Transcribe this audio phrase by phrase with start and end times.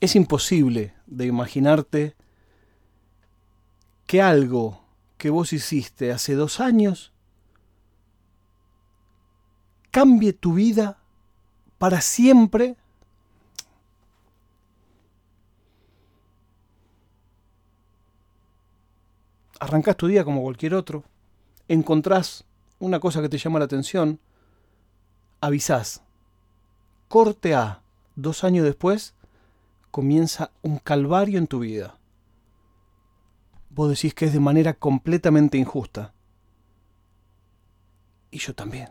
[0.00, 2.14] es imposible de imaginarte
[4.06, 4.84] que algo
[5.16, 7.12] que vos hiciste hace dos años
[9.90, 10.98] cambie tu vida
[11.78, 12.76] para siempre.
[19.60, 21.02] Arrancás tu día como cualquier otro,
[21.66, 22.44] encontrás
[22.78, 24.20] una cosa que te llama la atención,
[25.40, 26.02] avisás.
[27.08, 27.82] Corte A,
[28.14, 29.14] dos años después,
[29.90, 31.98] comienza un calvario en tu vida.
[33.70, 36.12] Vos decís que es de manera completamente injusta.
[38.30, 38.90] Y yo también.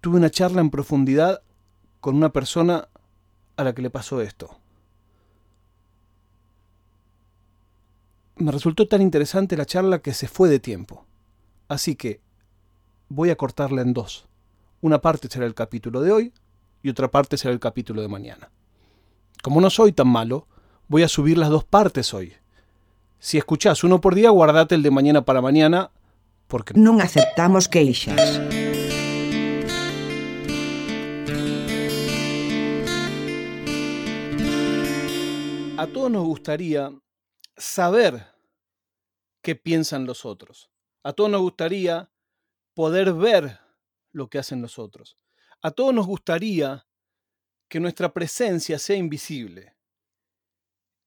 [0.00, 1.42] Tuve una charla en profundidad
[2.00, 2.88] con una persona
[3.56, 4.58] a la que le pasó esto.
[8.36, 11.04] Me resultó tan interesante la charla que se fue de tiempo.
[11.66, 12.20] Así que
[13.08, 14.28] voy a cortarla en dos.
[14.80, 16.32] Una parte será el capítulo de hoy
[16.82, 18.50] y otra parte será el capítulo de mañana.
[19.42, 20.48] Como no soy tan malo,
[20.88, 22.34] voy a subir las dos partes hoy.
[23.20, 25.92] Si escuchás uno por día, guardate el de mañana para mañana,
[26.48, 28.40] porque no aceptamos queixas.
[35.76, 36.90] A todos nos gustaría
[37.56, 38.26] saber
[39.42, 40.70] qué piensan los otros.
[41.04, 42.10] A todos nos gustaría
[42.74, 43.60] poder ver
[44.10, 45.16] lo que hacen los otros.
[45.62, 46.87] A todos nos gustaría
[47.68, 49.76] que nuestra presencia sea invisible.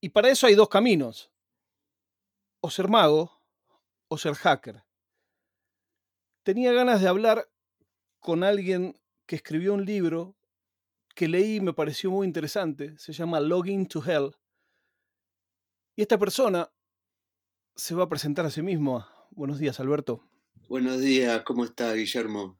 [0.00, 1.30] Y para eso hay dos caminos.
[2.60, 3.42] O ser mago
[4.08, 4.84] o ser hacker.
[6.42, 7.50] Tenía ganas de hablar
[8.18, 10.36] con alguien que escribió un libro
[11.14, 12.96] que leí y me pareció muy interesante.
[12.98, 14.36] Se llama Login to Hell.
[15.96, 16.70] Y esta persona
[17.76, 19.06] se va a presentar a sí mismo.
[19.30, 20.22] Buenos días, Alberto.
[20.68, 22.59] Buenos días, ¿cómo está, Guillermo?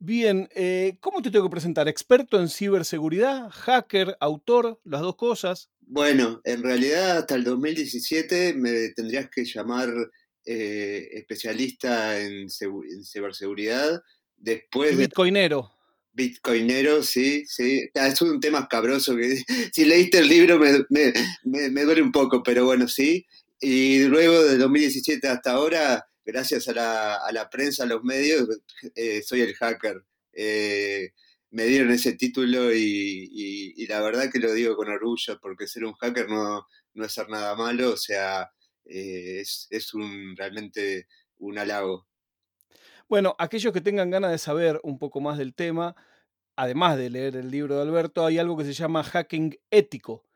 [0.00, 1.88] Bien, eh, ¿cómo te tengo que presentar?
[1.88, 3.50] ¿Experto en ciberseguridad?
[3.50, 4.16] ¿Hacker?
[4.20, 4.80] ¿Autor?
[4.84, 5.70] ¿Las dos cosas?
[5.80, 9.92] Bueno, en realidad hasta el 2017 me tendrías que llamar
[10.44, 14.00] eh, especialista en, ciberseguridad.
[14.36, 15.72] Después Bitcoinero.
[16.12, 17.88] Bitcoinero, sí, sí.
[17.94, 19.42] Ah, es un tema escabroso que
[19.72, 21.12] si leíste el libro me,
[21.44, 23.26] me duele un poco, pero bueno, sí.
[23.60, 26.74] Y luego de 2017 hasta ahora, gracias a
[27.32, 28.46] la, prensa, a los medios,
[28.94, 30.04] eh, soy el hacker.
[30.34, 31.12] Eh,
[31.50, 35.94] me dieron ese título y, la verdad que lo digo con orgullo, porque ser un
[35.94, 38.50] hacker no, no es ser nada malo, o sea,
[38.84, 41.08] eh, es, es un, realmente
[41.38, 42.06] un halago.
[43.08, 45.96] Bueno, aquellos que tengan ganas de saber un poco más del tema,
[46.56, 50.27] además de leer el libro de Alberto, hay algo que se llama hacking ético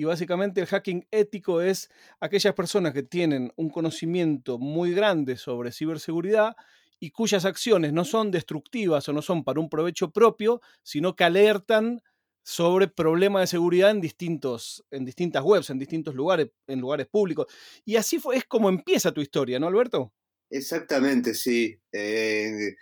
[0.00, 1.90] y básicamente el hacking ético es
[2.20, 6.56] aquellas personas que tienen un conocimiento muy grande sobre ciberseguridad
[6.98, 11.24] y cuyas acciones no son destructivas o no son para un provecho propio, sino que
[11.24, 12.00] alertan
[12.42, 17.52] sobre problemas de seguridad en, distintos, en distintas webs, en distintos lugares, en lugares públicos.
[17.84, 20.14] Y así fue, es como empieza tu historia, ¿no, Alberto?
[20.48, 21.78] Exactamente, sí.
[21.92, 22.74] Eh,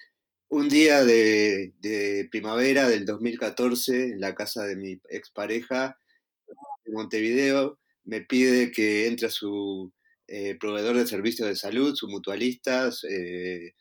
[0.50, 5.98] un día de, de, primavera del 2014, en la casa de mi expareja,
[6.92, 9.92] Montevideo, me pide que entre a su
[10.26, 13.72] eh, proveedor de servicios de salud, su mutualista, eh,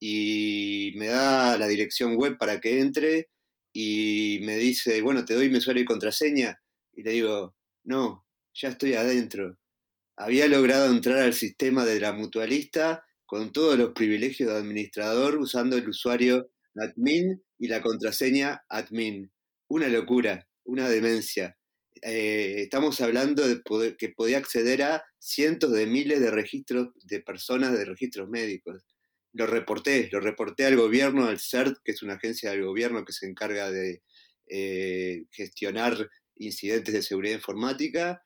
[0.00, 3.28] y me da la dirección web para que entre
[3.72, 6.60] y me dice, bueno, te doy mi usuario y contraseña.
[6.92, 9.58] Y le digo, no, ya estoy adentro.
[10.16, 15.76] Había logrado entrar al sistema de la mutualista con todos los privilegios de administrador usando
[15.76, 19.32] el usuario admin y la contraseña admin.
[19.68, 21.56] Una locura, una demencia.
[22.06, 23.62] Eh, estamos hablando de
[23.96, 28.84] que podía acceder a cientos de miles de registros de personas de registros médicos.
[29.32, 33.14] Lo reporté, lo reporté al gobierno, al CERT, que es una agencia del gobierno que
[33.14, 34.02] se encarga de
[34.48, 38.22] eh, gestionar incidentes de seguridad informática,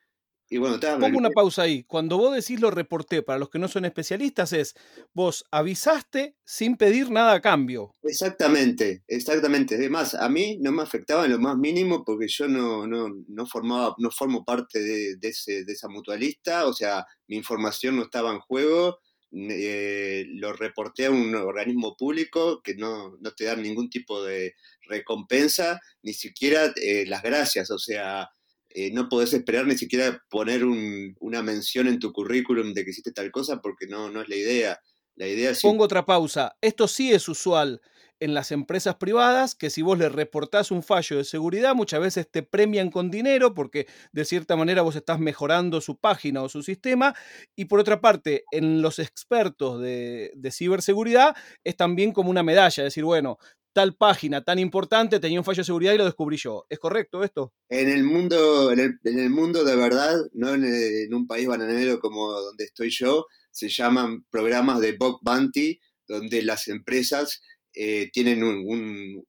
[0.51, 1.83] y bueno, Pongo una pausa ahí.
[1.83, 4.75] Cuando vos decís lo reporté, para los que no son especialistas, es
[5.13, 7.95] vos avisaste sin pedir nada a cambio.
[8.01, 9.75] Exactamente, exactamente.
[9.75, 13.45] Además, a mí no me afectaba en lo más mínimo porque yo no, no, no
[13.45, 18.31] formaba, no formo parte de, ese, de esa mutualista, o sea, mi información no estaba
[18.31, 18.97] en juego.
[19.31, 24.55] Eh, lo reporté a un organismo público que no, no te dan ningún tipo de
[24.87, 28.31] recompensa, ni siquiera eh, las gracias, o sea,
[28.69, 33.11] eh, no podés esperar ni siquiera poner una mención en tu currículum de que hiciste
[33.11, 34.79] tal cosa porque no, no es la idea.
[35.15, 35.61] La idea es...
[35.61, 36.55] Pongo otra pausa.
[36.61, 37.81] Esto sí es usual
[38.19, 42.29] en las empresas privadas, que si vos le reportás un fallo de seguridad, muchas veces
[42.29, 46.61] te premian con dinero porque de cierta manera vos estás mejorando su página o su
[46.61, 47.15] sistema.
[47.55, 52.83] Y por otra parte, en los expertos de, de ciberseguridad es también como una medalla,
[52.83, 53.37] decir, bueno,
[53.73, 56.65] tal página tan importante tenía un fallo de seguridad y lo descubrí yo.
[56.69, 57.53] ¿Es correcto esto?
[57.69, 62.65] En el mundo, en el, mundo de verdad, no en, un país bananero como donde
[62.65, 67.41] estoy yo, se llaman programas de bug bounty, donde las empresas
[67.73, 69.25] eh, tienen un,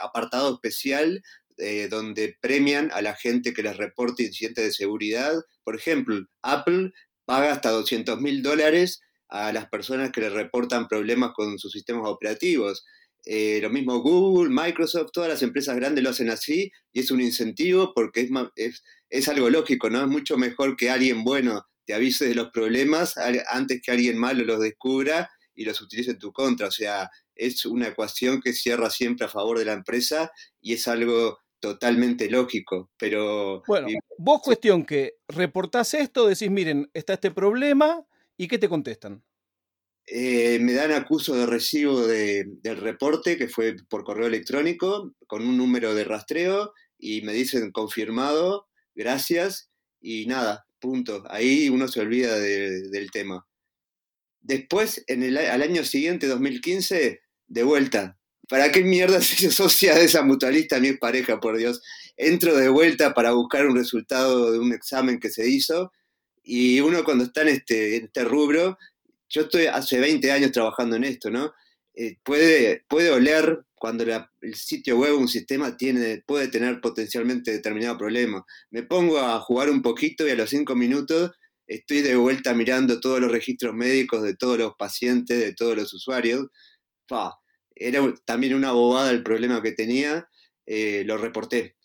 [0.00, 1.22] apartado especial
[1.58, 5.34] eh, donde premian a la gente que les reporte incidentes de seguridad.
[5.64, 6.92] Por ejemplo, Apple
[7.24, 12.04] paga hasta 200 mil dólares a las personas que le reportan problemas con sus sistemas
[12.06, 12.84] operativos.
[13.24, 17.20] Eh, lo mismo Google, Microsoft, todas las empresas grandes lo hacen así y es un
[17.20, 20.00] incentivo porque es, es, es algo lógico, ¿no?
[20.00, 23.14] Es mucho mejor que alguien bueno te avise de los problemas
[23.48, 26.68] antes que alguien malo los descubra y los utilice en tu contra.
[26.68, 30.30] O sea, es una ecuación que cierra siempre a favor de la empresa
[30.60, 32.90] y es algo totalmente lógico.
[32.98, 33.62] Pero.
[33.66, 33.88] Bueno,
[34.18, 38.04] vos cuestión que reportás esto, decís, miren, está este problema,
[38.36, 39.22] ¿y qué te contestan?
[40.06, 45.56] Eh, me dan acuso de recibo del reporte, que fue por correo electrónico, con un
[45.56, 49.70] número de rastreo, y me dicen confirmado, gracias,
[50.00, 51.22] y nada, punto.
[51.30, 53.46] Ahí uno se olvida del tema.
[54.40, 58.18] Después, en el, al año siguiente, 2015, de vuelta.
[58.48, 61.80] ¿Para qué mierda se asocia de esa mutualista mi pareja, por Dios?
[62.16, 65.92] Entro de vuelta para buscar un resultado de un examen que se hizo
[66.42, 68.76] y uno cuando está en este, en este rubro
[69.32, 71.52] yo estoy hace 20 años trabajando en esto, ¿no?
[71.94, 77.50] Eh, puede, puede oler cuando el sitio web o un sistema tiene, puede tener potencialmente
[77.50, 78.44] determinado problema.
[78.70, 81.32] Me pongo a jugar un poquito y a los 5 minutos
[81.66, 85.92] estoy de vuelta mirando todos los registros médicos de todos los pacientes, de todos los
[85.94, 86.48] usuarios.
[87.74, 90.28] era también una bobada el problema que tenía,
[90.66, 91.76] eh, lo reporté.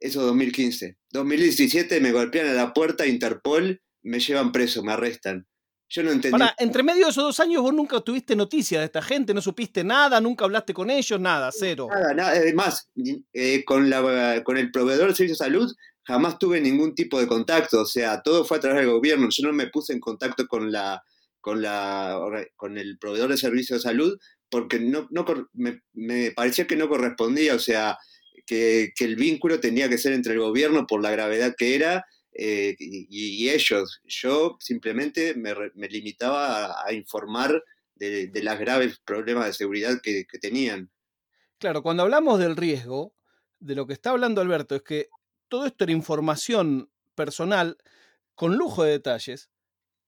[0.00, 0.96] Eso 2015.
[1.10, 5.46] 2017 me golpean a la puerta Interpol, me llevan preso, me arrestan.
[5.92, 6.38] Yo no entendí.
[6.58, 9.82] entre medio de esos dos años vos nunca tuviste noticia de esta gente, no supiste
[9.82, 11.88] nada, nunca hablaste con ellos, nada, cero.
[11.90, 12.30] Nada, nada.
[12.30, 12.88] Además,
[13.32, 17.26] eh, con, la, con el proveedor de servicios de salud jamás tuve ningún tipo de
[17.26, 19.28] contacto, o sea, todo fue a través del gobierno.
[19.30, 21.02] Yo no me puse en contacto con, la,
[21.40, 22.20] con, la,
[22.54, 24.16] con el proveedor de servicios de salud
[24.48, 27.98] porque no, no me, me parecía que no correspondía, o sea,
[28.46, 32.04] que, que el vínculo tenía que ser entre el gobierno por la gravedad que era
[32.32, 34.00] eh, y, ellos.
[34.04, 35.54] Yo simplemente me,
[35.88, 37.62] limitaba a, informar
[37.94, 40.90] de, de, los graves problemas de seguridad que, tenían.
[41.58, 43.14] Claro, cuando hablamos del riesgo,
[43.58, 45.08] de lo que está hablando Alberto es que
[45.48, 47.76] todo esto era información personal
[48.34, 49.50] con lujo de detalles,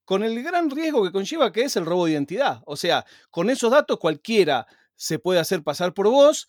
[0.05, 2.63] con el gran riesgo que conlleva que es el robo de identidad.
[2.65, 6.49] O sea, con esos datos cualquiera se puede hacer pasar por vos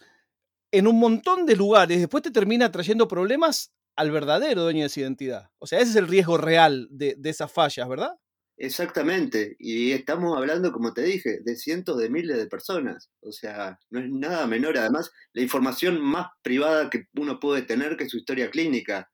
[0.71, 5.01] en un montón de lugares, después te termina trayendo problemas al verdadero dueño de esa
[5.01, 5.49] identidad.
[5.59, 8.15] O sea, ese es el riesgo real de, esas fallas, ¿verdad?
[8.55, 13.79] Exactamente, y estamos hablando, como te dije, de cientos de miles de personas, o sea,
[13.89, 18.17] no es nada menor, además, la información más privada que uno puede tener que su
[18.17, 19.11] historia clínica.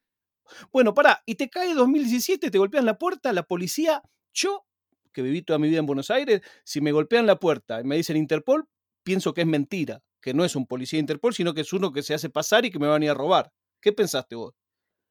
[0.73, 4.03] Bueno, pará, y te cae 2017, te golpean la puerta, la policía,
[4.33, 4.65] yo,
[5.13, 7.95] que viví toda mi vida en Buenos Aires, si me golpean la puerta y me
[7.95, 8.67] dicen Interpol,
[9.03, 12.03] pienso que es mentira, que no es un policía Interpol, sino que es uno que
[12.03, 13.51] se hace pasar y que me van a ir a robar.
[13.81, 14.53] ¿Qué pensaste vos?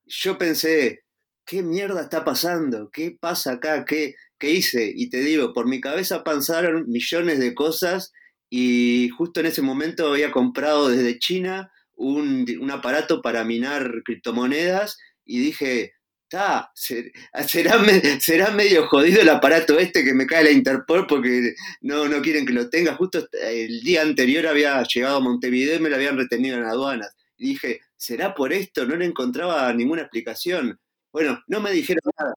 [0.09, 1.05] Yo pensé,
[1.45, 2.91] ¿qué mierda está pasando?
[2.91, 3.85] ¿Qué pasa acá?
[3.85, 4.93] ¿Qué, ¿Qué hice?
[4.95, 8.13] Y te digo, por mi cabeza pasaron millones de cosas
[8.51, 15.41] y justo en ese momento había comprado desde China un, aparato para minar criptomonedas y
[15.41, 17.79] dije, está, será,
[18.21, 22.47] será medio jodido el aparato este que me cae la Interpol porque no, no quieren
[22.47, 22.95] que lo tenga.
[22.95, 27.15] Justo el día anterior había llegado a Montevideo y me lo habían retenido en aduanas.
[27.37, 28.87] Y dije, ¿será por esto?
[28.87, 30.81] No le encontraba ninguna explicación.
[31.13, 32.35] Bueno, no me dijeron nada.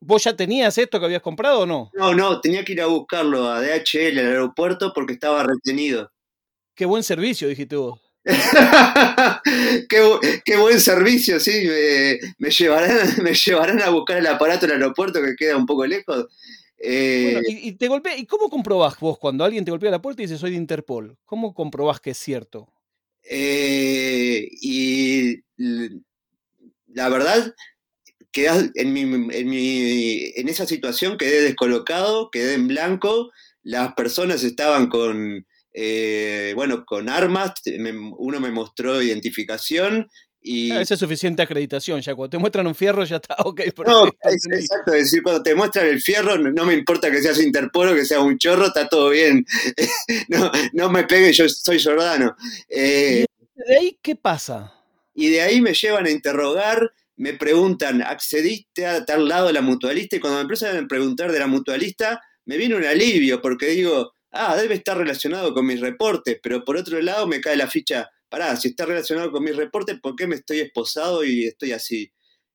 [0.00, 1.90] ¿Vos ya tenías esto que habías comprado o no?
[1.94, 6.10] No, no, tenía que ir a buscarlo a DHL al aeropuerto porque estaba retenido.
[6.74, 8.00] Qué buen servicio, dijiste vos.
[9.88, 11.68] qué, buen servicio, sí.
[12.38, 15.86] Me, llevarán, me llevarán a buscar el aparato en el aeropuerto que queda un poco
[15.86, 16.26] lejos.
[16.78, 20.26] Eh, y, te golpea, ¿Y cómo comprobás vos cuando alguien te golpea la puerta y
[20.26, 21.16] dice soy de Interpol?
[21.24, 22.68] ¿Cómo comprobás que es cierto?
[23.28, 25.40] Eh, y
[26.88, 27.54] la verdad,
[28.74, 28.96] en,
[29.32, 33.30] en, esa situación quedé descolocado, quedé en blanco,
[33.62, 37.52] las personas estaban con, eh, bueno, con armas,
[38.18, 40.08] uno me mostró identificación
[40.46, 40.70] y...
[40.70, 43.62] Ah, esa es suficiente acreditación, ya cuando te muestran un fierro ya está ok.
[43.84, 47.42] No, es, exacto, es decir, cuando te muestran el fierro, no, me importa que seas
[47.42, 49.44] Interpol o que seas un chorro, está todo bien.
[50.28, 52.36] no, no me peguen, yo soy Jordano.
[52.68, 53.26] Eh,
[53.56, 54.72] ¿Y de ahí qué pasa?
[55.14, 59.62] Y de ahí me llevan a interrogar, me preguntan, ¿accediste a tal lado de la
[59.62, 60.16] mutualista?
[60.16, 64.12] Y cuando me empiezan a preguntar de la mutualista, me viene un alivio, porque digo,
[64.30, 68.10] ah, debe estar relacionado con mis reportes, pero por otro lado me cae la ficha,
[68.28, 72.12] pará, si está relacionado con mis reportes, ¿por qué me estoy esposado y estoy así?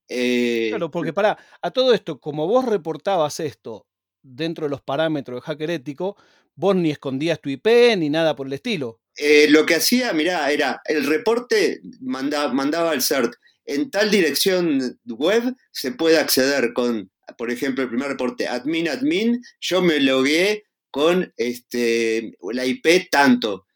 [0.08, 3.86] Eh, claro, porque pará, a todo esto, como vos reportabas esto
[4.22, 6.16] dentro de los parámetros de hacker ético,
[6.54, 9.00] vos ni escondías tu IP ni nada por el estilo.
[9.16, 13.34] Eh, lo que hacía, mirá, era el reporte mandaba, mandaba al CERT.
[13.64, 19.40] En tal dirección web se puede acceder con, por ejemplo, el primer reporte, admin, admin,
[19.60, 23.66] yo me logué con este, la IP tanto.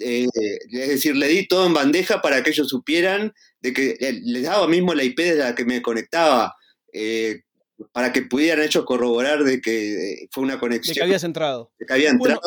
[0.00, 0.26] Eh,
[0.72, 4.44] es decir, le di todo en bandeja para que ellos supieran de que eh, les
[4.44, 6.54] daba mismo la IP desde la que me conectaba,
[7.92, 10.94] para que pudieran ellos corroborar de que fue una conexión.
[10.94, 11.72] De que habías entrado.
[11.78, 12.40] De que había entrado.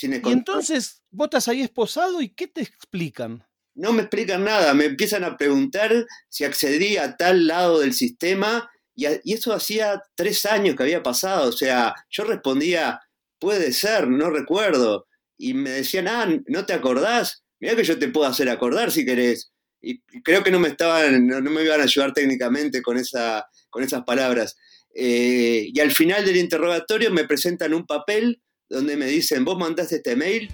[0.00, 3.44] y, y entonces, vos estás ahí esposado y ¿qué te explican?
[3.78, 8.68] no me explican nada, me empiezan a preguntar si accedí a tal lado del sistema
[8.94, 13.00] y, eso hacía tres años que había pasado, o sea, yo respondía,
[13.38, 15.06] puede ser, no recuerdo,
[15.38, 17.44] y me decían, ah, ¿no te acordás?
[17.60, 19.52] Mirá que yo te puedo hacer acordar si querés.
[19.80, 23.84] Y creo que no me estaban, no, me iban a ayudar técnicamente con, esa, con
[23.84, 24.56] esas palabras.
[24.94, 29.96] Eh, y al final del interrogatorio me presentan un papel donde me dicen, vos mandaste
[29.96, 30.50] este mail,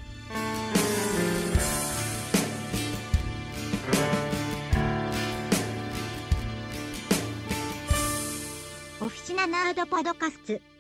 [9.01, 10.74] Oficina Nerd Podcast.